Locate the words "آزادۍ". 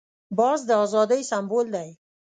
0.85-1.21